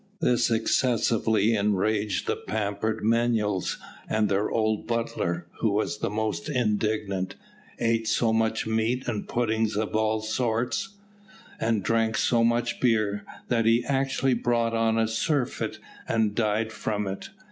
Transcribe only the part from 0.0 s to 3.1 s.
This excessively enraged the pampered